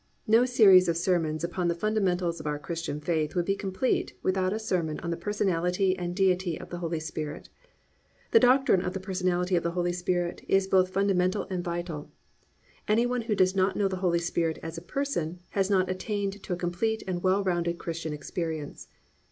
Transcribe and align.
No 0.25 0.45
series 0.45 0.87
of 0.89 0.97
sermons 0.97 1.43
upon 1.43 1.67
the 1.67 1.75
Fundamentals 1.75 2.39
of 2.39 2.47
our 2.47 2.57
Christian 2.57 2.99
faith 2.99 3.35
would 3.35 3.45
be 3.45 3.55
complete 3.55 4.15
without 4.23 4.51
a 4.51 4.57
sermon 4.57 4.99
on 5.01 5.11
the 5.11 5.15
Personality 5.15 5.95
and 5.95 6.15
Deity 6.15 6.59
of 6.59 6.71
the 6.71 6.79
Holy 6.79 6.99
Spirit. 6.99 7.49
The 8.31 8.39
doctrine 8.39 8.81
of 8.83 8.93
the 8.93 8.99
Personality 8.99 9.55
of 9.55 9.61
the 9.61 9.73
Holy 9.77 9.93
Spirit 9.93 10.43
is 10.47 10.65
both 10.65 10.89
fundamental 10.89 11.45
and 11.51 11.63
vital. 11.63 12.09
Any 12.87 13.05
one 13.05 13.21
who 13.21 13.35
does 13.35 13.55
not 13.55 13.75
know 13.77 13.87
the 13.87 13.97
Holy 13.97 14.17
Spirit 14.17 14.57
as 14.63 14.75
a 14.75 14.81
person 14.81 15.37
has 15.51 15.69
not 15.69 15.87
attained 15.87 16.41
to 16.41 16.51
a 16.53 16.57
complete 16.57 17.03
and 17.05 17.21
well 17.21 17.43
rounded 17.43 17.77
Christian 17.77 18.11
experience. 18.11 18.87